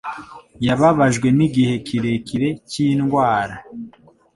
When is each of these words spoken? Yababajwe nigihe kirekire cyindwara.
Yababajwe 0.65 1.27
nigihe 1.37 1.75
kirekire 1.87 2.49
cyindwara. 2.69 3.55